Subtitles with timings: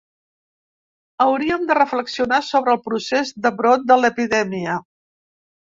[1.25, 4.85] Hauríem de reflexionar sobre el procés de brot de l’epidèmia.